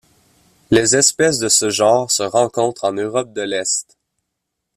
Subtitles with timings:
[0.71, 3.99] Les espèces de ce genre se rencontrent en Europe de l'Est.